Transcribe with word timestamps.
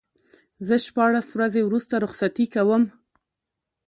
زه 0.67 0.75
شپاړس 0.85 1.27
ورځې 1.33 1.61
وروسته 1.63 1.93
رخصتي 2.03 2.45
کوم. 2.53 2.83